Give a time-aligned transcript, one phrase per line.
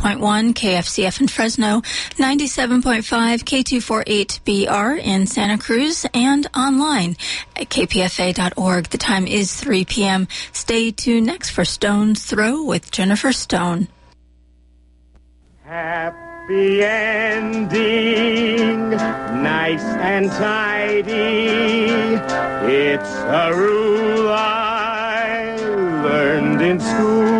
[0.00, 1.82] 106.1 KFCF in Fresno,
[2.16, 3.04] 97.5
[3.44, 7.16] K248BR in Santa Cruz, and online
[7.54, 8.86] at kpfa.org.
[8.86, 10.26] The time is 3 p.m.
[10.52, 13.88] Stay tuned next for Stone's Throw with Jennifer Stone.
[15.64, 17.70] Happy ending,
[18.90, 21.10] nice and tidy.
[22.72, 25.56] It's a rule I
[26.02, 27.39] learned in school.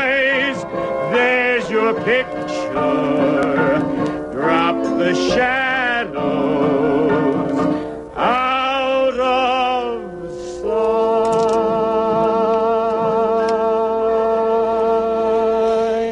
[1.91, 2.71] Your picture.
[4.31, 6.15] Drop the shadows
[8.15, 10.31] out of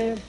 [0.09, 0.21] sight.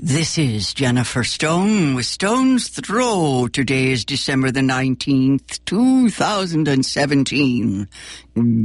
[0.00, 3.46] This is Jennifer Stone with Stone's Throw.
[3.46, 7.88] Today is December the 19th, 2017.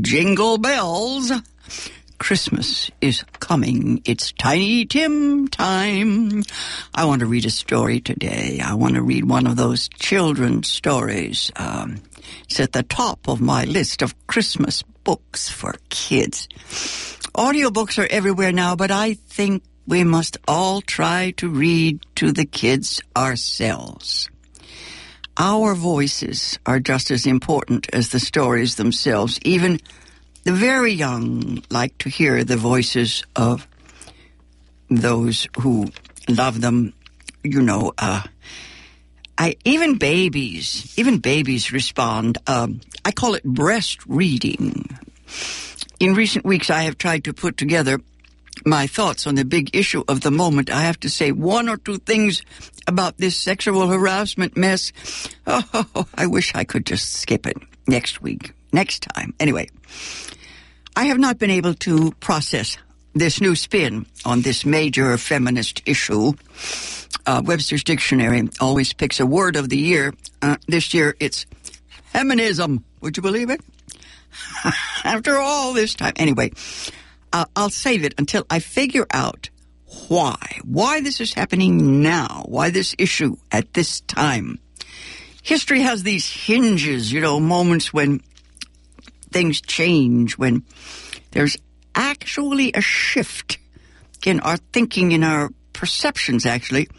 [0.01, 1.31] Jingle bells.
[2.19, 4.01] Christmas is coming.
[4.05, 6.43] It's Tiny Tim time.
[6.93, 8.59] I want to read a story today.
[8.63, 11.51] I want to read one of those children's stories.
[11.55, 12.01] Um,
[12.43, 16.47] it's at the top of my list of Christmas books for kids.
[17.33, 22.45] Audiobooks are everywhere now, but I think we must all try to read to the
[22.45, 24.29] kids ourselves.
[25.37, 29.39] Our voices are just as important as the stories themselves.
[29.43, 29.79] Even
[30.43, 33.67] the very young like to hear the voices of
[34.89, 35.91] those who
[36.27, 36.93] love them.
[37.43, 38.23] You know, uh,
[39.37, 42.37] I even babies, even babies respond.
[42.47, 44.97] Um, I call it breast reading.
[45.99, 47.99] In recent weeks, I have tried to put together
[48.65, 50.69] my thoughts on the big issue of the moment.
[50.69, 52.41] I have to say one or two things
[52.87, 54.91] about this sexual harassment mess.
[55.47, 59.33] Oh, I wish I could just skip it next week, next time.
[59.39, 59.69] Anyway,
[60.95, 62.77] I have not been able to process
[63.13, 66.33] this new spin on this major feminist issue.
[67.25, 70.13] Uh, Webster's Dictionary always picks a word of the year.
[70.41, 71.45] Uh, this year it's
[72.11, 72.83] feminism.
[73.01, 73.61] Would you believe it?
[75.03, 76.13] After all this time.
[76.15, 76.51] Anyway,
[77.33, 79.49] uh, I'll save it until I figure out
[80.07, 80.59] why.
[80.63, 82.45] Why this is happening now.
[82.47, 84.59] Why this issue at this time.
[85.41, 88.21] History has these hinges, you know, moments when
[89.31, 90.63] things change, when
[91.31, 91.57] there's
[91.95, 93.57] actually a shift
[94.25, 96.89] in our thinking, in our perceptions, actually.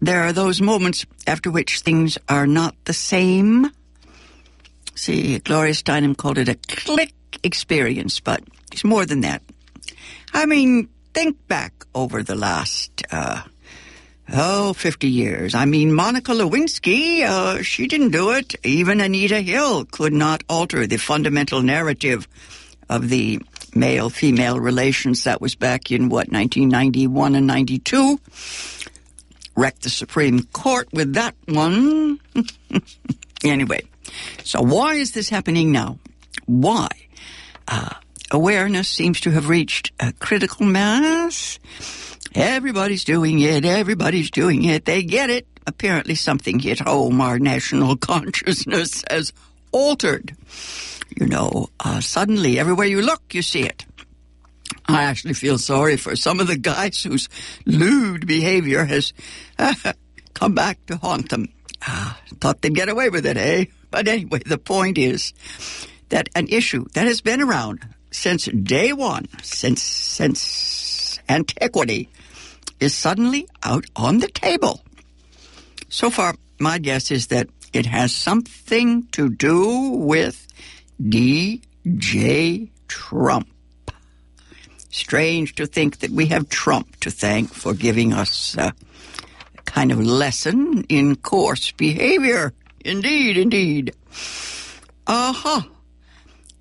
[0.00, 3.70] There are those moments after which things are not the same.
[4.94, 7.12] See, Gloria Steinem called it a click
[7.42, 8.42] experience, but
[8.72, 9.42] it's more than that.
[10.32, 13.42] I mean, think back over the last, uh,
[14.32, 15.54] oh, 50 years.
[15.54, 18.54] I mean, Monica Lewinsky, uh, she didn't do it.
[18.64, 22.28] Even Anita Hill could not alter the fundamental narrative
[22.88, 23.40] of the
[23.74, 28.20] male female relations that was back in what, 1991 and 92.
[29.56, 32.20] Wrecked the Supreme Court with that one.
[33.44, 33.82] anyway,
[34.44, 35.98] so why is this happening now?
[36.46, 36.88] Why?
[37.68, 37.94] Uh,
[38.30, 41.58] awareness seems to have reached a critical mass.
[42.34, 43.64] Everybody's doing it.
[43.64, 44.84] Everybody's doing it.
[44.84, 45.46] They get it.
[45.66, 47.20] Apparently, something hit home.
[47.20, 49.32] Our national consciousness has
[49.72, 50.36] altered.
[51.18, 53.84] You know, uh, suddenly, everywhere you look, you see it.
[54.86, 57.28] I actually feel sorry for some of the guys whose
[57.66, 59.12] lewd behavior has
[60.34, 61.48] come back to haunt them.
[61.86, 63.64] Uh, thought they'd get away with it, eh?
[63.90, 65.32] But anyway, the point is
[66.10, 70.40] that an issue that has been around since day one, since since
[71.30, 72.08] antiquity,
[72.80, 74.80] is suddenly out on the table.
[75.88, 80.46] So far, my guess is that it has something to do with
[81.00, 83.48] DJ Trump.
[84.90, 88.74] Strange to think that we have Trump to thank for giving us a
[89.64, 92.52] kind of lesson in coarse behavior.
[92.84, 93.94] Indeed, indeed.
[95.06, 95.62] Uh huh.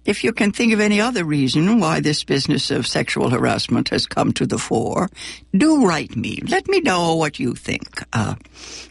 [0.09, 4.07] If you can think of any other reason why this business of sexual harassment has
[4.07, 5.07] come to the fore,
[5.55, 6.39] do write me.
[6.47, 8.01] Let me know what you think.
[8.11, 8.33] Uh,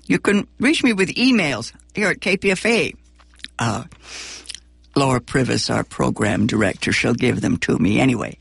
[0.06, 2.94] you can reach me with emails here at KPFA.
[3.58, 3.82] Uh,
[4.94, 8.38] Laura Prives, our program director, shall give them to me anyway.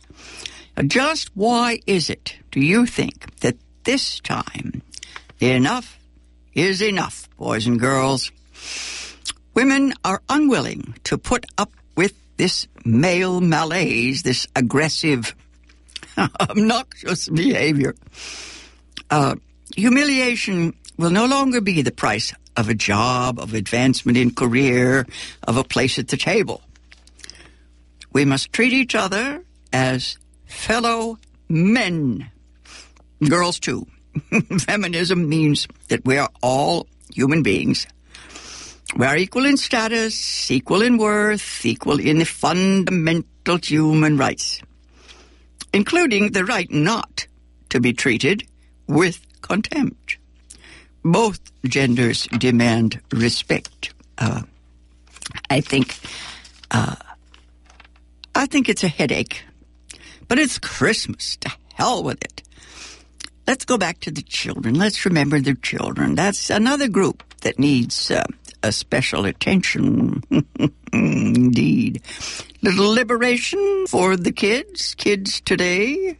[0.77, 4.83] Uh, Just why is it, do you think, that this time,
[5.41, 5.97] enough
[6.53, 8.31] is enough, boys and girls.
[9.55, 11.71] Women are unwilling to put up
[12.37, 15.35] this male malaise, this aggressive,
[16.39, 17.95] obnoxious behavior.
[19.09, 19.35] Uh,
[19.75, 25.05] humiliation will no longer be the price of a job, of advancement in career,
[25.43, 26.61] of a place at the table.
[28.11, 32.31] We must treat each other as fellow men.
[33.27, 33.87] Girls, too.
[34.59, 37.85] Feminism means that we are all human beings.
[38.97, 44.59] We are equal in status, equal in worth, equal in the fundamental human rights,
[45.71, 47.27] including the right not
[47.69, 48.47] to be treated
[48.87, 50.17] with contempt.
[51.03, 53.93] Both genders demand respect.
[54.17, 54.41] Uh,
[55.51, 55.95] I think,
[56.71, 56.95] uh,
[58.33, 59.43] I think it's a headache,
[60.27, 61.37] but it's Christmas.
[61.41, 62.41] To hell with it.
[63.45, 64.73] Let's go back to the children.
[64.73, 66.15] Let's remember the children.
[66.15, 68.25] That's another group that needs uh,
[68.67, 70.21] a special attention.
[70.93, 72.01] Indeed.
[72.61, 76.17] Little liberation for the kids, kids today.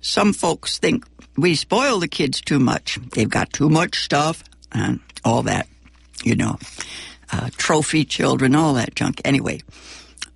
[0.00, 1.04] Some folks think
[1.36, 2.98] we spoil the kids too much.
[3.12, 5.66] They've got too much stuff and all that,
[6.22, 6.58] you know,
[7.32, 9.20] uh, trophy children, all that junk.
[9.24, 9.62] Anyway,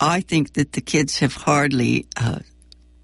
[0.01, 2.41] I think that the kids have hardly uh,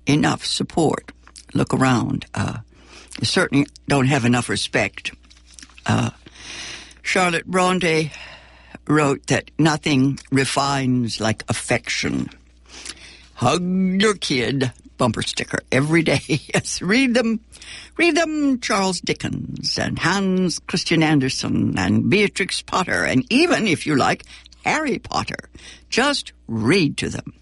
[0.07, 1.13] enough support.
[1.53, 2.27] Look around.
[2.35, 2.59] Uh,
[3.23, 5.13] certainly don't have enough respect.
[5.87, 6.11] Uh,
[7.15, 8.11] Charlotte Bronte
[8.89, 12.29] wrote that nothing refines like affection.
[13.35, 16.19] Hug your kid, bumper sticker every day.
[16.27, 17.39] yes, read them.
[17.97, 23.95] Read them Charles Dickens and Hans Christian Andersen and Beatrix Potter and even, if you
[23.95, 24.25] like,
[24.65, 25.49] Harry Potter.
[25.91, 27.33] Just read to them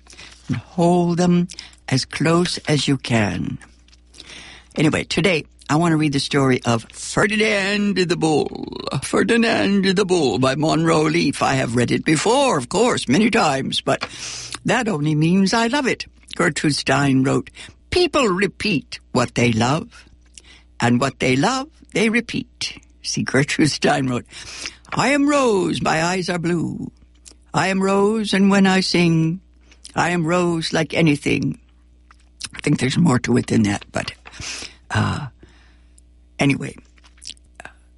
[0.49, 1.49] and hold them
[1.89, 3.57] as close as you can.
[4.77, 8.67] Anyway, today I want to read the story of Ferdinand the Bull.
[9.03, 11.43] Ferdinand the Bull by Munro Leaf.
[11.43, 14.07] I have read it before, of course, many times, but
[14.67, 16.05] that only means I love it.
[16.37, 17.49] Gertrude Stein wrote,
[17.89, 20.11] People repeat what they love,
[20.79, 22.79] and what they love, they repeat.
[23.01, 24.27] See, Gertrude Stein wrote,
[24.93, 26.93] I am rose, my eyes are blue.
[27.55, 29.41] I am rose, and when I sing,
[29.95, 31.59] I am rose like anything.
[32.55, 34.13] I think there's more to it than that, but
[34.91, 35.29] uh,
[36.43, 36.75] anyway,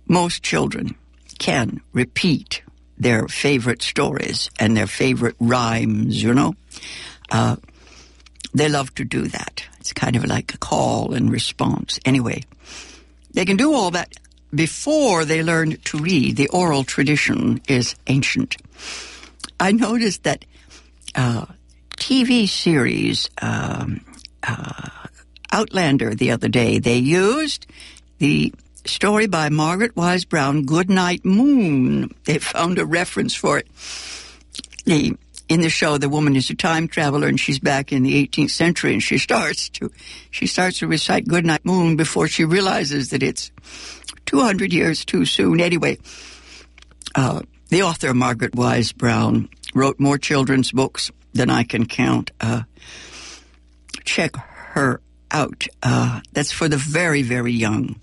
[0.06, 0.94] most children
[1.38, 2.62] can repeat
[2.98, 6.54] their favorite stories and their favorite rhymes, you know.
[7.30, 7.56] Uh,
[8.52, 9.64] they love to do that.
[9.80, 11.98] It's kind of like a call and response.
[12.04, 12.42] Anyway,
[13.32, 14.14] they can do all that
[14.54, 16.36] before they learn to read.
[16.36, 18.56] The oral tradition is ancient.
[19.58, 20.44] I noticed that
[21.16, 21.46] uh,
[21.96, 24.04] TV series um,
[24.42, 24.90] uh,
[25.54, 27.66] Outlander the other day, they used
[28.18, 28.52] the
[28.84, 32.14] story by Margaret Wise Brown, Goodnight Moon.
[32.24, 33.68] They found a reference for it.
[34.84, 35.16] The
[35.48, 38.50] in the show, the woman is a time traveler and she's back in the 18th
[38.50, 39.90] century and she starts to,
[40.30, 43.50] she starts to recite Goodnight Moon before she realizes that it's
[44.24, 45.60] 200 years too soon.
[45.60, 45.98] Anyway,
[47.14, 52.30] uh, the author, Margaret Wise Brown, wrote more children's books than I can count.
[52.40, 52.62] Uh,
[54.04, 55.00] check her
[55.30, 55.66] out.
[55.82, 58.00] Uh, that's for the very, very young.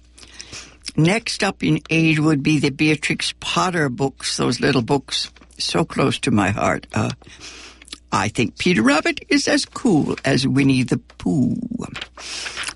[1.02, 6.20] Next up in age would be the Beatrix Potter books, those little books so close
[6.20, 6.86] to my heart.
[6.94, 7.10] Uh,
[8.12, 11.56] I think Peter Rabbit is as cool as Winnie the Pooh.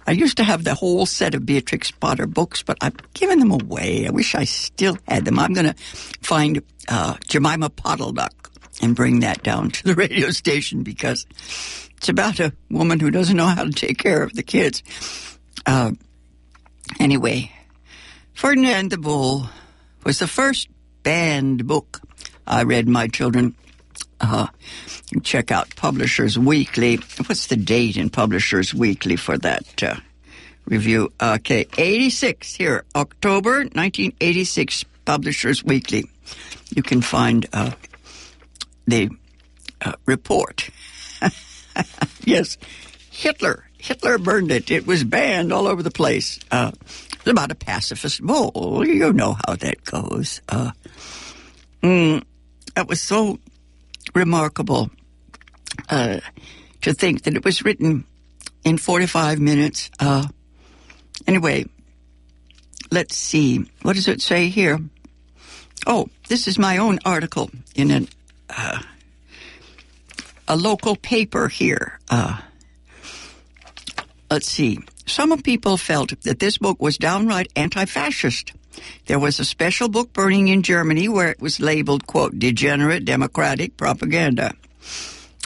[0.08, 3.51] I used to have the whole set of Beatrix Potter books, but I've given them
[3.51, 4.08] away.
[4.08, 5.38] I wish I still had them.
[5.38, 5.75] I'm going to
[6.24, 8.50] find uh, Jemima Puddleduck
[8.82, 11.27] and bring that down to the radio station because
[11.98, 14.82] it's about a woman who doesn't know how to take care of the kids.
[15.67, 15.91] Uh,
[17.00, 17.51] anyway,
[18.36, 19.50] Ferdinand the Bull
[20.04, 20.68] was the first
[21.04, 22.01] banned book
[22.46, 23.56] I read my children.
[24.20, 24.48] Uh,
[25.24, 26.98] check out Publishers Weekly.
[27.25, 29.96] What's the date in Publishers Weekly for that uh,
[30.65, 31.13] review?
[31.20, 36.04] Okay, 86 here, October 1986, Publishers Weekly.
[36.75, 37.72] You can find uh,
[38.86, 39.10] the
[39.82, 40.70] uh, report.
[42.25, 42.58] yes,
[43.12, 43.70] Hitler.
[43.77, 44.72] Hitler burned it.
[44.72, 46.38] It was banned all over the place.
[47.25, 48.86] About a pacifist bull.
[48.86, 50.41] You know how that goes.
[50.48, 50.72] Uh,
[51.82, 52.24] mm,
[52.75, 53.39] that was so
[54.13, 54.91] remarkable
[55.89, 56.20] uh,
[56.82, 58.05] to think that it was written
[58.63, 59.89] in 45 minutes.
[60.00, 60.27] Uh,
[61.25, 61.65] anyway,
[62.91, 63.65] let's see.
[63.82, 64.79] What does it say here?
[65.88, 68.08] Oh, this is my own article in an,
[68.50, 68.82] uh,
[70.48, 72.00] a local paper here.
[72.10, 72.39] Uh,
[74.29, 74.79] let's see.
[75.06, 78.54] Some people felt that this book was downright anti-fascist.
[79.06, 83.78] There was a special book burning in Germany where it was labeled, quote, degenerate democratic
[83.78, 84.54] propaganda.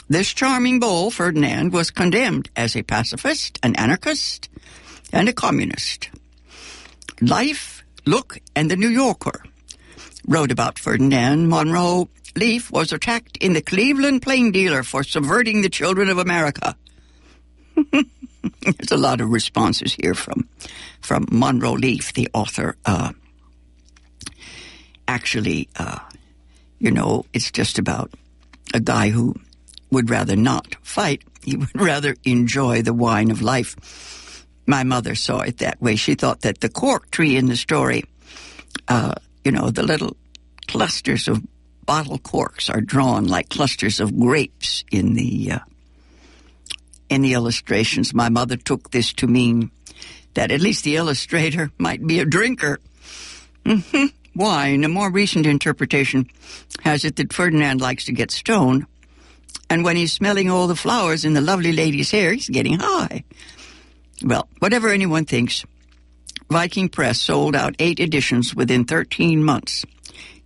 [0.08, 4.48] This charming bull, Ferdinand, was condemned as a pacifist, an anarchist,
[5.12, 6.10] and a communist.
[7.20, 9.44] Life, Look, and the New Yorker
[10.26, 15.68] wrote about Ferdinand Munro Leaf was attacked in the Cleveland Plain Dealer for subverting the
[15.68, 16.76] children of America.
[18.62, 20.48] There's a lot of responses here from
[21.00, 22.76] from Munro Leaf, the author.
[22.84, 23.12] Uh,
[25.08, 25.98] actually, uh,
[26.78, 28.10] you know, it's just about
[28.72, 29.34] a guy who
[29.90, 31.22] would rather not fight.
[31.42, 34.46] He would rather enjoy the wine of life.
[34.66, 35.96] My mother saw it that way.
[35.96, 38.04] She thought that the cork tree in the story,
[38.88, 40.16] uh, you know, the little
[40.68, 41.42] clusters of
[41.84, 45.58] bottle corks are drawn like clusters of grapes in the uh,
[47.10, 48.14] in the illustrations.
[48.14, 49.70] My mother took this to mean
[50.34, 52.80] that at least the illustrator might be a drinker.
[53.64, 54.06] Mm-hmm.
[54.42, 56.30] A more recent interpretation,
[56.82, 58.86] has it that Ferdinand likes to get stoned,
[59.68, 63.24] and when he's smelling all the flowers in the lovely lady's hair, he's getting high.
[64.24, 65.66] Well, whatever anyone thinks,
[66.48, 69.84] Viking Press sold out eight editions within 13 months.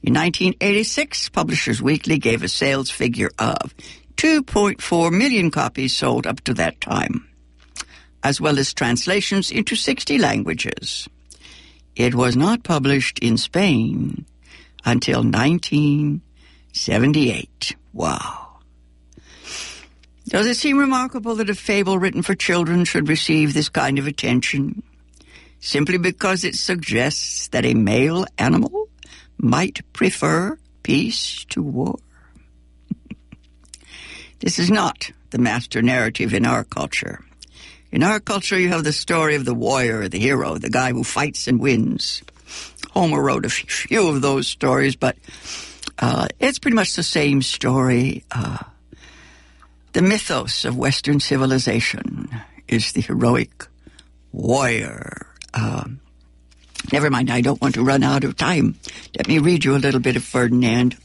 [0.03, 3.75] In 1986, Publishers Weekly gave a sales figure of
[4.17, 7.29] 2.4 million copies sold up to that time,
[8.23, 11.09] as well as translations into 60 languages.
[11.97, 14.25] It was not published in Spain
[14.85, 17.77] until 1978.
[17.93, 18.41] Wow.
[20.27, 24.07] Does it seem remarkable that a fable written for children should receive this kind of
[24.07, 24.83] attention?
[25.61, 28.89] Simply because it suggests that a male animal
[29.39, 31.97] might prefer peace to war.
[34.45, 37.25] This is not the master narrative in our culture.
[37.91, 41.03] In our culture, you have the story of the warrior, the hero, the guy who
[41.03, 42.23] fights and wins.
[42.91, 45.17] Homer wrote a few of those stories, but
[45.99, 48.23] uh, it's pretty much the same story.
[48.31, 48.59] Uh,
[49.95, 52.29] the mythos of Western civilization
[52.69, 53.67] is the heroic
[54.31, 55.27] warrior.
[55.55, 56.01] Um,
[56.93, 58.75] Never mind, I don't want to run out of time.
[59.17, 60.99] Let me read you a little bit of Ferdinand.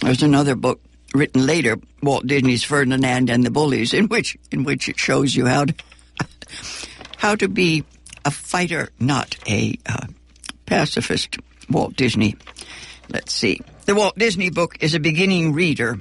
[0.00, 0.80] There's another book
[1.14, 5.46] written later, Walt Disney's Ferdinand and the Bullies, in which in which it shows you
[5.46, 5.74] how to
[7.16, 7.84] how to be
[8.24, 10.06] a fighter, not a uh,
[10.66, 11.38] pacifist.
[11.68, 12.36] Walt Disney.
[13.08, 13.60] Let's see.
[13.86, 15.98] The Walt Disney book is a beginning reader.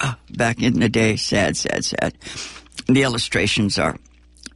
[0.00, 2.14] Uh, back in the day, sad, sad, sad.
[2.88, 3.96] The illustrations are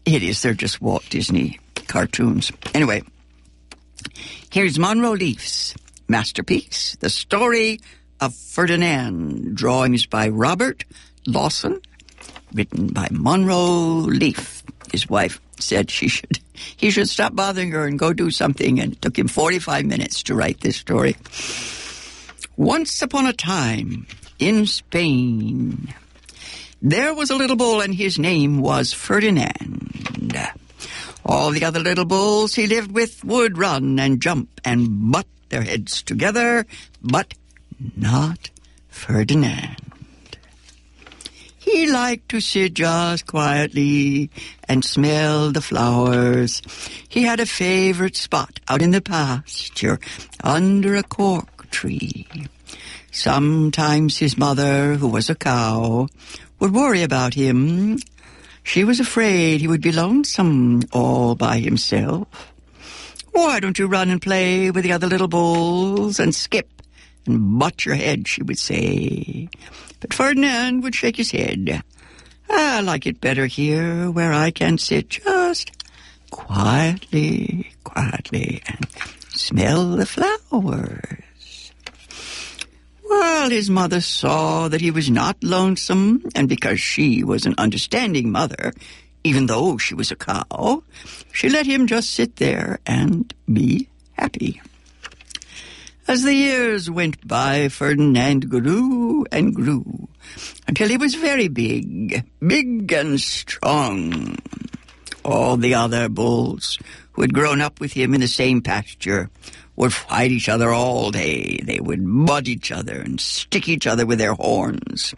[0.06, 0.40] hideous.
[0.40, 2.50] They're just Walt Disney cartoons.
[2.74, 3.02] Anyway,
[4.50, 5.74] Here's Munro Leaf's
[6.08, 7.80] masterpiece, The Story
[8.20, 10.85] of Ferdinand, drawings by Robert
[11.26, 11.80] Lawson,
[12.52, 13.58] written by Munro
[14.06, 14.62] Leaf.
[14.92, 16.40] His wife said she should
[16.76, 20.23] he should stop bothering her and go do something, and it took him 45 minutes
[20.25, 21.16] to write this story.
[22.56, 24.06] Once upon a time
[24.38, 25.92] in Spain,
[26.80, 30.37] there was a little bull, and his name was Ferdinand.
[31.25, 35.62] All the other little bulls he lived with would run and jump and butt their
[35.62, 36.66] heads together,
[37.02, 37.35] but
[37.97, 38.50] not
[38.88, 39.76] Ferdinand.
[41.59, 44.30] He liked to sit just quietly
[44.68, 46.62] and smell the flowers.
[47.09, 49.99] He had a favorite spot out in the pasture
[50.45, 52.26] under a cork tree.
[53.11, 56.09] Sometimes his mother, who was a cow,
[56.61, 57.99] would worry about him
[58.66, 62.52] she was afraid he would be lonesome all by himself.
[63.30, 66.75] Why don't you run and play with the other little bulls and skip
[67.26, 69.49] and butt your head, she would say.
[70.00, 71.83] But Ferdinand would shake his head.
[72.49, 75.71] I like it better here where I can sit just
[76.30, 78.87] quietly, quietly and
[79.30, 81.73] smell the flowers.
[83.09, 88.33] Well, his mother saw that he was not lonesome, and because she was an understanding
[88.33, 88.73] mother,
[89.23, 90.83] even though she was a cow,
[91.33, 94.61] she let him just sit there and be happy.
[96.08, 100.08] As the years went by, Ferdinand grew and grew
[100.68, 104.38] until he was very big, big and strong.
[105.25, 106.78] All the other bulls
[107.12, 109.30] who had grown up with him in the same pasture
[109.75, 111.58] would fight each other all day.
[111.64, 115.12] They would butt each other and stick each other with their horns.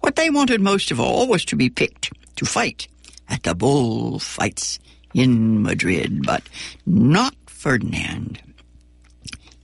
[0.00, 2.88] What they wanted most of all was to be picked to fight
[3.28, 4.80] at the bull fights
[5.14, 6.42] in Madrid, but
[6.84, 8.42] not Ferdinand.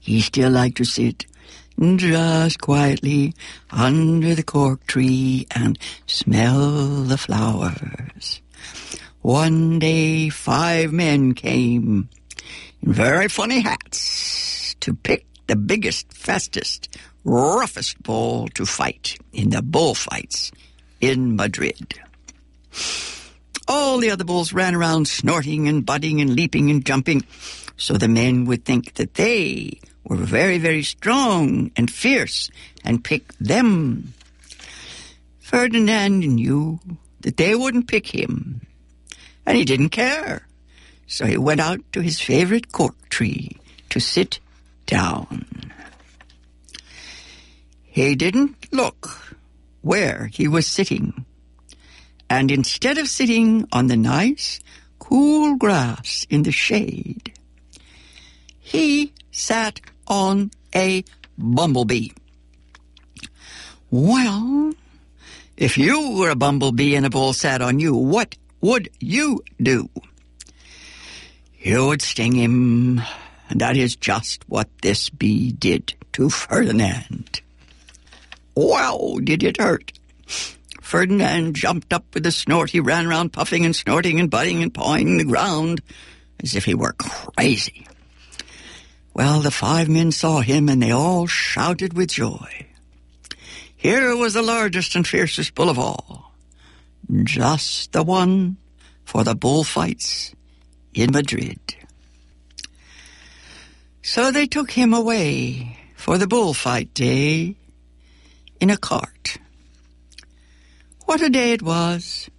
[0.09, 1.27] He still liked to sit
[1.97, 3.35] just quietly
[3.69, 8.41] under the cork tree and smell the flowers.
[9.21, 12.09] One day, five men came
[12.81, 16.89] in very funny hats to pick the biggest, fastest,
[17.23, 20.51] roughest bull to fight in the bullfights
[20.99, 21.99] in Madrid.
[23.67, 27.23] All the other bulls ran around snorting and butting and leaping and jumping,
[27.77, 32.49] so the men would think that they were very, very strong and fierce
[32.83, 34.13] and pick them.
[35.39, 36.79] Ferdinand knew
[37.21, 38.61] that they wouldn't pick him
[39.45, 40.47] and he didn't care.
[41.07, 43.57] So he went out to his favorite cork tree
[43.89, 44.39] to sit
[44.85, 45.71] down.
[47.83, 49.37] He didn't look
[49.81, 51.25] where he was sitting.
[52.29, 54.59] And instead of sitting on the nice,
[54.99, 57.33] cool grass in the shade,
[58.59, 61.03] he sat on a
[61.37, 62.09] bumblebee.
[63.91, 64.73] Well,
[65.57, 69.89] if you were a bumblebee and a bull sat on you, what would you do?
[71.59, 73.01] You would sting him,
[73.49, 77.41] and that is just what this bee did to Ferdinand.
[78.55, 79.91] Wow, did it hurt!
[80.81, 82.71] Ferdinand jumped up with a snort.
[82.71, 85.81] He ran around puffing and snorting and butting and pawing the ground
[86.41, 87.85] as if he were crazy.
[89.19, 92.67] Well, the five men saw him and they all shouted with joy.
[93.75, 96.31] Here was the largest and fiercest bull of all
[97.25, 98.55] just the one
[99.03, 100.33] for the bullfights
[100.93, 101.59] in Madrid.
[104.01, 107.57] So they took him away for the bullfight day
[108.61, 109.37] in a cart.
[111.03, 112.29] What a day it was!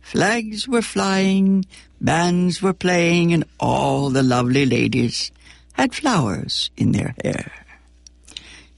[0.00, 1.66] Flags were flying,
[2.00, 5.32] bands were playing, and all the lovely ladies
[5.80, 7.52] had flowers in their hair.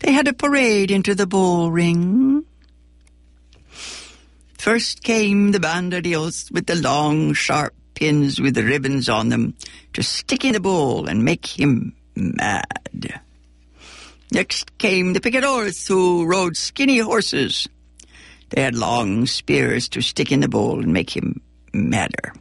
[0.00, 2.44] They had a parade into the bull ring
[4.62, 9.54] First came the banderillos with the long, sharp pins with the ribbons on them
[9.92, 13.20] to stick in the bull and make him mad.
[14.30, 17.68] Next came the picadors who rode skinny horses.
[18.50, 21.40] They had long spears to stick in the bull and make him
[21.72, 22.32] madder.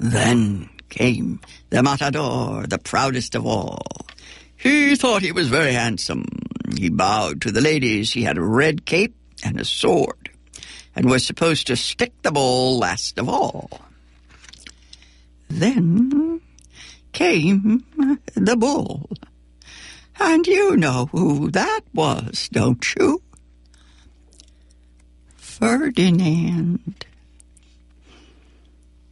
[0.00, 3.82] Then came the matador, the proudest of all.
[4.56, 6.24] He thought he was very handsome.
[6.76, 8.12] He bowed to the ladies.
[8.12, 10.30] He had a red cape and a sword
[10.94, 13.80] and was supposed to stick the bull last of all.
[15.48, 16.40] Then
[17.12, 17.84] came
[18.34, 19.10] the bull.
[20.20, 23.20] And you know who that was, don't you?
[25.36, 27.03] Ferdinand.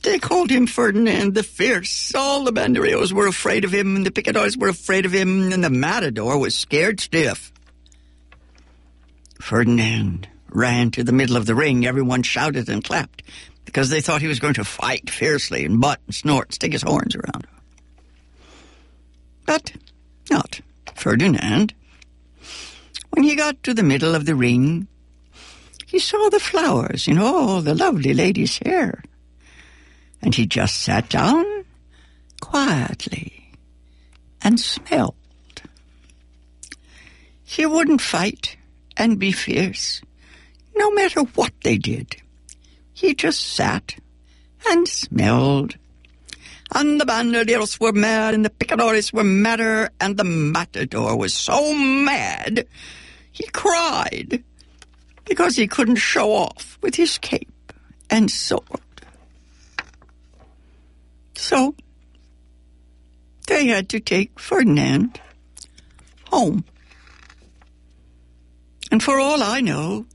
[0.02, 2.12] They called him Ferdinand the Fierce.
[2.14, 5.62] All the banderillos were afraid of him, and the picadors were afraid of him, and
[5.62, 7.52] the matador was scared stiff.
[9.40, 13.22] Ferdinand ran to the middle of the ring, everyone shouted and clapped
[13.64, 16.72] because they thought he was going to fight fiercely and butt and snort, and stick
[16.72, 17.46] his horns around.
[19.46, 19.72] But
[20.30, 20.60] not
[20.94, 21.74] Ferdinand.
[23.10, 24.88] When he got to the middle of the ring,
[25.86, 29.02] he saw the flowers in all the lovely lady's hair.
[30.22, 31.44] And he just sat down
[32.40, 33.52] quietly
[34.42, 35.14] and smelled.
[37.44, 38.56] He wouldn't fight
[38.96, 40.00] and be fierce
[40.74, 42.16] no matter what they did.
[42.92, 43.96] He just sat
[44.68, 45.76] and smelled.
[46.74, 51.74] And the bandoleros were mad, and the picadores were madder, and the matador was so
[51.74, 52.66] mad
[53.32, 54.42] he cried
[55.24, 57.72] because he couldn't show off with his cape
[58.10, 58.91] and sword.
[61.52, 61.74] So
[63.46, 65.20] they had to take Ferdinand
[66.28, 66.64] home.
[68.90, 70.06] And for all I know,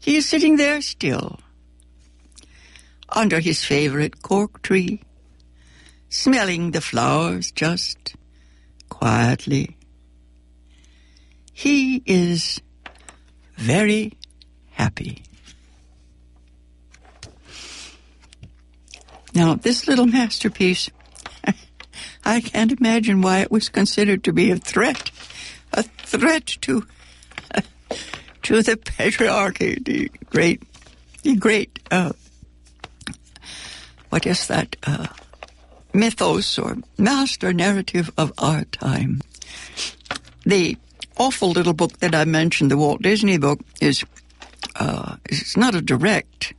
[0.00, 1.38] he is sitting there still,
[3.08, 5.02] under his favorite cork tree,
[6.08, 8.16] smelling the flowers just
[8.88, 9.76] quietly.
[11.52, 12.60] He is
[13.56, 14.14] very
[14.72, 15.22] happy.
[19.34, 20.90] Now, this little masterpiece,
[22.24, 25.10] I can't imagine why it was considered to be a threat,
[25.72, 26.86] a threat to
[28.42, 30.62] to the patriarchy, the great,
[31.22, 32.12] the great, uh,
[34.10, 35.06] what is that, uh,
[35.94, 39.20] mythos or master narrative of our time.
[40.44, 40.76] The
[41.16, 44.04] awful little book that I mentioned, the Walt Disney book, is,
[44.76, 46.54] uh, it's not a direct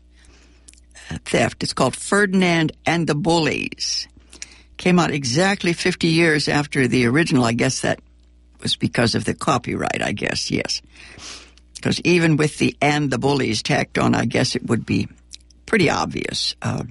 [1.33, 1.63] theft.
[1.63, 4.07] It's called Ferdinand and the Bullies.
[4.77, 7.43] Came out exactly 50 years after the original.
[7.43, 7.99] I guess that
[8.61, 10.83] was because of the copyright, I guess, yes.
[11.73, 15.07] Because even with the and the bullies tacked on, I guess it would be
[15.65, 16.55] pretty obvious.
[16.61, 16.83] Uh,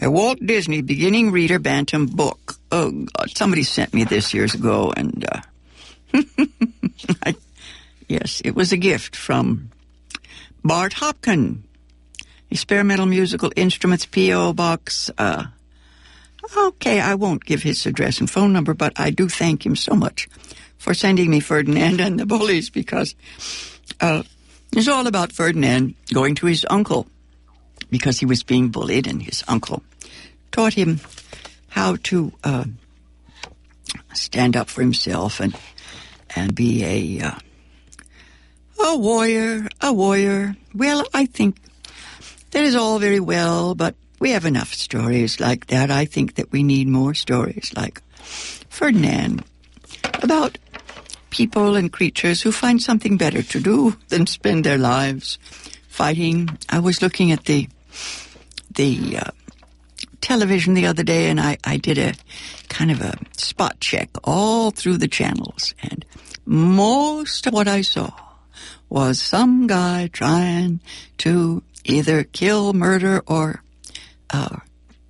[0.00, 2.56] a Walt Disney beginning reader Bantam book.
[2.72, 5.40] Oh, God, somebody sent me this years ago, and uh,
[7.22, 7.36] I,
[8.08, 9.70] yes, it was a gift from
[10.64, 11.62] Bart Hopkin.
[12.52, 14.52] Experimental Musical Instruments P.O.
[14.52, 15.10] Box.
[15.16, 15.46] Uh,
[16.54, 19.94] okay, I won't give his address and phone number, but I do thank him so
[19.94, 20.28] much
[20.76, 23.14] for sending me Ferdinand and the Bullies because
[24.02, 24.22] uh,
[24.70, 27.06] it's all about Ferdinand going to his uncle
[27.88, 29.82] because he was being bullied, and his uncle
[30.50, 31.00] taught him
[31.68, 32.64] how to uh,
[34.12, 35.56] stand up for himself and
[36.36, 37.38] and be a uh,
[38.84, 40.54] a warrior, a warrior.
[40.74, 41.56] Well, I think
[42.52, 45.90] that is all very well, but we have enough stories like that.
[45.90, 48.00] I think that we need more stories like
[48.68, 49.44] Ferdinand
[50.22, 50.58] about
[51.30, 55.38] people and creatures who find something better to do than spend their lives
[55.88, 56.56] fighting.
[56.68, 57.68] I was looking at the
[58.74, 59.30] the uh,
[60.20, 62.14] television the other day, and I, I did a
[62.68, 66.04] kind of a spot check all through the channels, and
[66.46, 68.10] most of what I saw
[68.88, 70.80] was some guy trying
[71.18, 73.62] to either kill, murder, or
[74.30, 74.58] uh,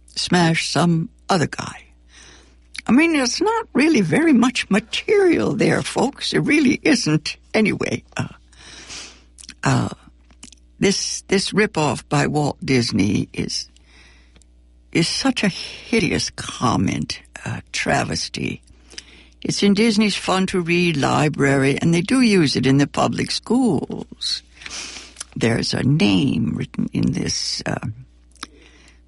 [0.07, 1.85] smash some other guy.
[2.87, 6.33] I mean, it's not really very much material there, folks.
[6.33, 7.37] It really isn't.
[7.55, 8.29] Anyway, uh,
[9.63, 9.89] uh,
[10.81, 13.69] this this ripoff by Walt Disney is
[14.91, 18.63] is such a hideous comment, a travesty.
[19.41, 23.31] It's in Disney's fun to read library, and they do use it in the public
[23.31, 24.43] schools.
[25.35, 27.87] There's a name written in this uh,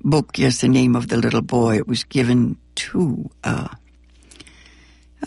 [0.02, 0.38] book.
[0.38, 1.76] Yes, the name of the little boy.
[1.76, 3.30] It was given to.
[3.42, 3.68] Uh,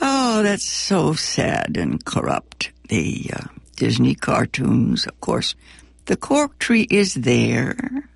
[0.02, 2.72] oh, that's so sad and corrupt.
[2.90, 5.56] The uh, Disney cartoons, of course,
[6.06, 8.10] the cork tree is there.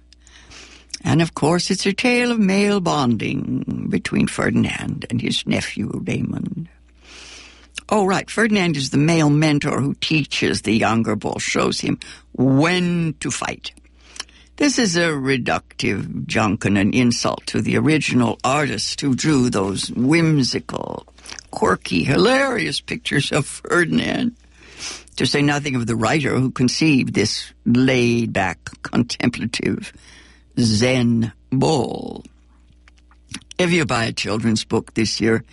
[1.04, 6.70] And of course, it's a tale of male bonding between Ferdinand and his nephew Raymond.
[7.94, 8.30] Oh, right.
[8.30, 12.00] Ferdinand is the male mentor who teaches the younger bull, shows him
[12.32, 13.74] when to fight.
[14.56, 19.92] This is a reductive junk and an insult to the original artist who drew those
[19.92, 21.06] whimsical,
[21.50, 24.38] quirky, hilarious pictures of Ferdinand
[25.18, 29.92] to say nothing of the writer who conceived this laid back, contemplative
[30.58, 32.24] Zen bull.
[33.58, 35.44] If you buy a children's book this year,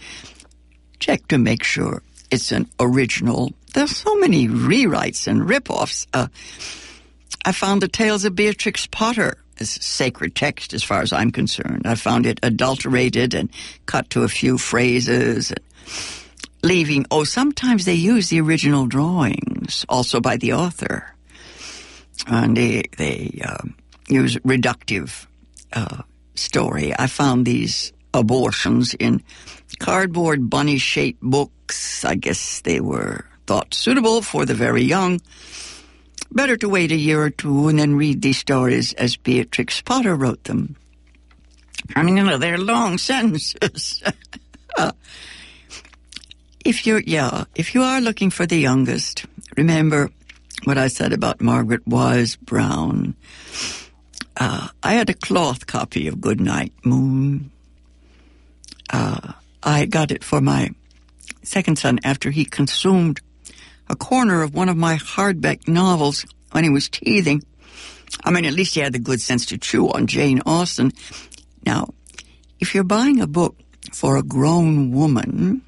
[1.01, 3.53] check to make sure it's an original.
[3.75, 6.07] There's so many rewrites and ripoffs.
[6.13, 6.29] Uh,
[7.45, 11.87] I found the Tales of Beatrix Potter as sacred text as far as I'm concerned.
[11.87, 13.51] I found it adulterated and
[13.87, 15.51] cut to a few phrases.
[15.51, 15.61] And,
[16.63, 17.07] leaving.
[17.11, 21.15] Oh, sometimes they use the original drawings, also by the author,
[22.27, 23.63] and they they uh,
[24.09, 25.27] use reductive
[25.73, 26.03] uh,
[26.35, 26.93] story.
[26.99, 29.23] I found these abortions in
[29.79, 32.05] cardboard bunny-shaped books.
[32.05, 35.21] I guess they were thought suitable for the very young.
[36.31, 40.15] Better to wait a year or two and then read these stories as Beatrix Potter
[40.15, 40.77] wrote them.
[41.97, 44.03] I mean, you know, they're long sentences.
[46.65, 49.25] If you're, yeah, if you are looking for the youngest,
[49.57, 50.11] remember
[50.65, 53.15] what I said about Margaret Wise Brown.
[54.37, 57.51] Uh, I had a cloth copy of Goodnight Moon.
[58.91, 60.71] Uh, I got it for my
[61.43, 63.21] second son after he consumed
[63.89, 67.43] a corner of one of my hardback novels when he was teething.
[68.25, 70.93] I mean, at least he had the good sense to chew on Jane Austen.
[71.65, 71.89] Now,
[72.61, 73.57] if you're buying a book
[73.93, 75.63] for a grown woman,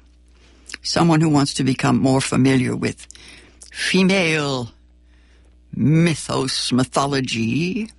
[0.81, 3.07] someone who wants to become more familiar with
[3.71, 4.71] female
[5.75, 7.91] mythos, mythology,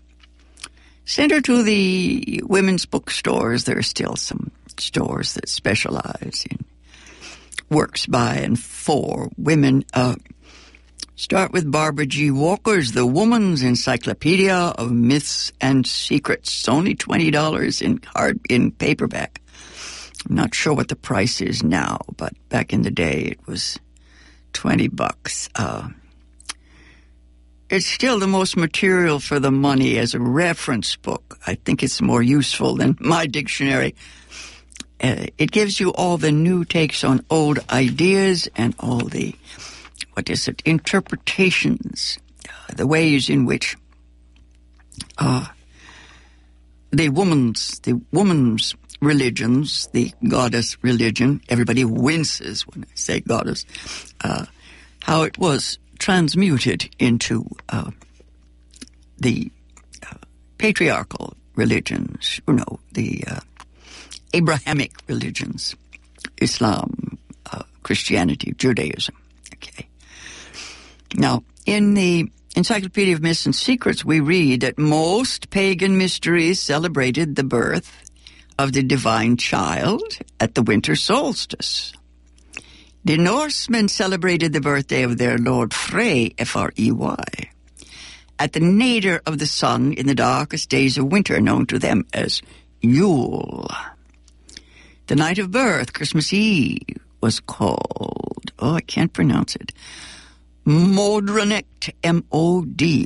[1.05, 3.65] send her to the women's bookstores.
[3.65, 6.65] There are still some stores that specialize in
[7.73, 9.85] works by and for women.
[9.95, 10.17] Uh,
[11.17, 12.31] start with Barbara G.
[12.31, 16.51] Walker's The Woman's Encyclopedia of Myths and Secrets.
[16.51, 19.41] It's only $20 in hard in paperback.
[20.29, 23.79] I'm not sure what the price is now, but back in the day it was
[24.53, 25.49] 20 bucks.
[25.57, 25.89] Uh,
[27.71, 31.39] it's still the most material for the money as a reference book.
[31.47, 33.95] I think it's more useful than my dictionary.
[35.03, 39.35] Uh, it gives you all the new takes on old ideas and all the,
[40.13, 43.77] what is it, interpretations, uh, the ways in which
[45.19, 45.47] uh,
[46.93, 53.67] the woman's, the woman's religions, the goddess religion, everybody winces when I say goddess,
[54.23, 54.47] uh,
[55.03, 57.91] how it was transmuted into uh,
[59.19, 59.51] the
[60.09, 60.15] uh,
[60.59, 63.25] patriarchal religions, you know, the
[64.33, 65.75] Abrahamic religions,
[66.39, 67.19] Islam,
[67.53, 69.15] uh, Christianity, Judaism.
[69.55, 69.89] Okay.
[71.15, 77.35] Now, in the Encyclopedia of Myths and Secrets, we read that most pagan mysteries celebrated
[77.35, 78.03] the birth
[78.59, 80.03] of the divine child
[80.39, 81.93] at the winter solstice.
[83.05, 87.25] The Norsemen celebrated the birthday of their lord Frey, F-R-E-Y,
[88.39, 92.07] at the nadir of the sun in the darkest days of winter, known to them
[92.13, 92.43] as
[92.81, 93.69] Yule.
[95.07, 96.81] The night of birth, Christmas Eve,
[97.21, 99.73] was called, oh, I can't pronounce it,
[100.67, 103.05] Modranect, M-O-D-R-A-N-E-C-T.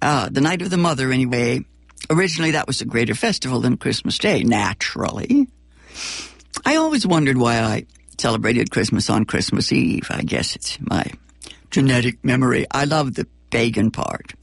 [0.00, 1.64] uh, the night of the mother, anyway.
[2.10, 5.48] Originally, that was a greater festival than Christmas Day, naturally.
[6.64, 7.86] I always wondered why I
[8.18, 10.06] celebrated Christmas on Christmas Eve.
[10.10, 11.04] I guess it's my
[11.70, 12.66] genetic memory.
[12.70, 14.34] I love the pagan part.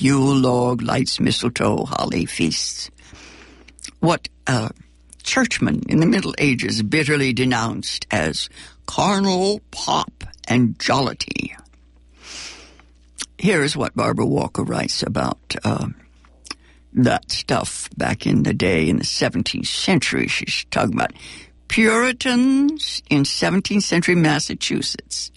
[0.00, 2.90] Yule log, lights, mistletoe, holly, feasts.
[4.00, 4.70] What, uh,
[5.22, 8.48] churchmen in the Middle Ages bitterly denounced as
[8.86, 11.54] carnal pop and jollity.
[13.36, 15.88] Here's what Barbara Walker writes about uh,
[16.94, 20.28] that stuff back in the day in the 17th century.
[20.28, 21.12] She's talking about
[21.68, 25.30] Puritans in 17th century Massachusetts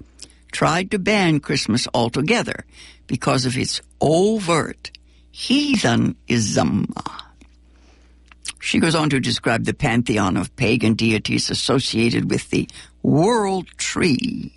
[0.53, 2.63] tried to ban Christmas altogether
[3.07, 4.91] because of its overt
[5.31, 6.93] heathenism.
[8.61, 12.69] She goes on to describe the pantheon of pagan deities associated with the
[13.01, 14.53] world tree.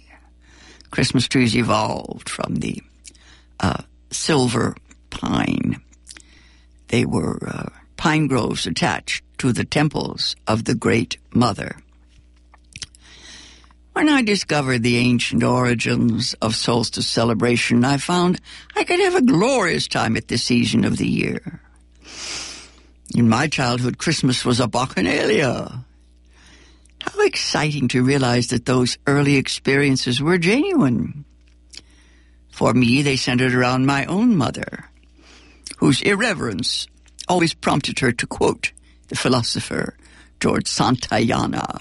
[0.93, 2.81] Christmas trees evolved from the
[3.59, 4.77] uh, silver
[5.11, 5.83] pine.
[6.89, 11.77] They were uh, pine groves attached to the temples of the Great Mother.
[13.97, 18.39] When I discovered the ancient origins of solstice celebration, I found
[18.77, 21.63] I could have a glorious time at this season of the year.
[23.15, 25.83] In my childhood, Christmas was a bacchanalia.
[27.01, 31.25] How exciting to realize that those early experiences were genuine.
[32.53, 34.91] For me, they centered around my own mother,
[35.79, 36.87] whose irreverence
[37.29, 38.73] always prompted her to quote
[39.09, 39.97] the philosopher
[40.39, 41.81] George Santayana.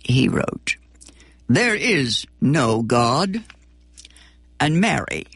[0.00, 0.74] He wrote,
[1.48, 3.42] There is no God,
[4.60, 5.26] and Mary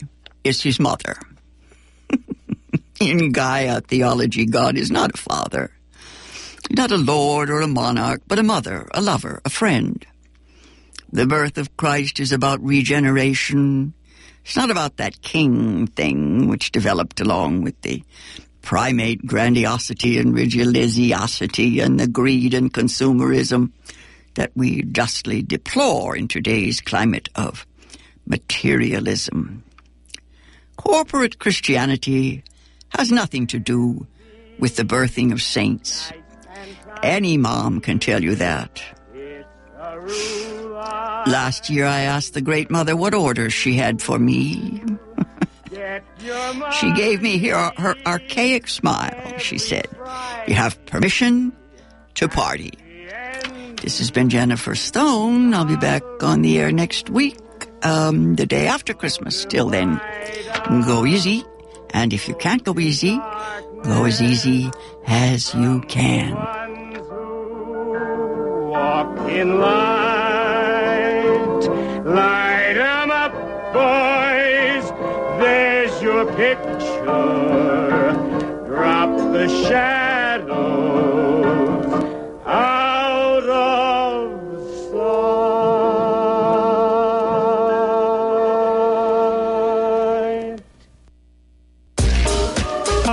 [0.45, 1.17] is his mother.
[3.01, 5.73] In Gaia theology, God is not a father,
[6.71, 10.05] not a lord or a monarch, but a mother, a lover, a friend.
[11.11, 13.95] The birth of Christ is about regeneration.
[14.45, 18.03] It's not about that king thing which developed along with the
[18.61, 23.73] primate grandiosity and religiosity and the greed and consumerism
[24.35, 27.67] that we justly deplore in today's climate of
[28.27, 29.65] materialism.
[30.77, 32.45] Corporate Christianity
[32.91, 34.07] has nothing to do
[34.59, 36.13] with the birthing of saints.
[37.03, 38.83] Any mom can tell you that.
[41.27, 44.83] Last year I asked the Great Mother what orders she had for me.
[46.81, 49.39] she gave me her, her archaic smile.
[49.39, 49.89] She said,
[50.47, 51.53] You have permission
[52.15, 52.73] to party.
[53.83, 55.53] This has been Jennifer Stone.
[55.55, 57.37] I'll be back on the air next week,
[57.83, 59.45] um, the day after Christmas.
[59.45, 60.01] Till then,
[60.87, 61.43] go easy.
[61.91, 63.17] And if you can't go easy,
[63.83, 64.71] go as easy
[65.05, 66.33] as you can.
[68.71, 70.87] Walk in light,
[72.05, 73.33] light up,
[73.75, 74.93] boys.
[75.43, 78.13] There's your picture.
[78.69, 80.02] Drop the shadows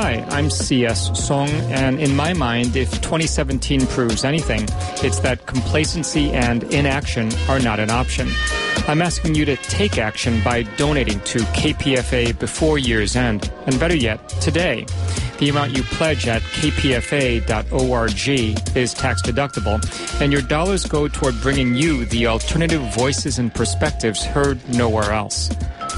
[0.09, 4.67] Hi, I'm CS Soong, and in my mind, if 2017 proves anything,
[5.05, 8.27] it's that complacency and inaction are not an option.
[8.87, 13.95] I'm asking you to take action by donating to KPFA before year's end, and better
[13.95, 14.87] yet, today.
[15.37, 18.27] The amount you pledge at kpfa.org
[18.75, 24.25] is tax deductible, and your dollars go toward bringing you the alternative voices and perspectives
[24.25, 25.49] heard nowhere else.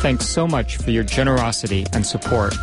[0.01, 2.53] Thanks so much for your generosity and support.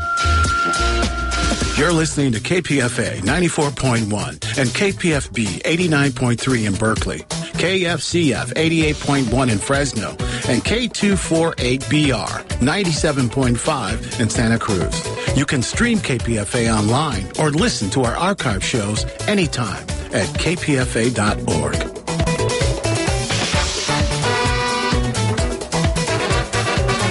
[1.79, 10.09] You're listening to KPFA 94.1 and KPFB 89.3 in Berkeley, KFCF 88.1 in Fresno,
[10.49, 15.37] and K248BR 97.5 in Santa Cruz.
[15.37, 21.98] You can stream KPFA online or listen to our archive shows anytime at kpfa.org.